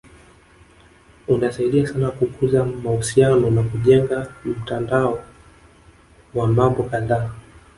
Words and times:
Unasaidia 1.27 1.87
sana 1.87 2.11
kukuza 2.11 2.65
mahusiano 2.65 3.49
na 3.51 3.63
kujenga 3.63 4.35
mtandao 4.45 5.23
wa 6.35 6.47
mambo 6.47 6.83
kadhaa 6.83 7.29